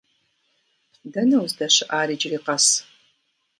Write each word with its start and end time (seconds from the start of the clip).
Дэнэ 1.13 1.37
уздэщыӏар 1.43 2.09
иджыри 2.13 2.39
къэс? 2.45 2.65